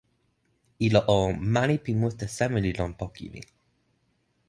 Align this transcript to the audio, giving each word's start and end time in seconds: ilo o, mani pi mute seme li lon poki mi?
ilo 0.87 1.01
o, 1.17 1.17
mani 1.57 1.75
pi 1.83 1.91
mute 2.01 2.27
seme 2.37 2.59
li 2.65 2.71
lon 2.79 2.91
poki 2.99 3.25
mi? 3.33 3.41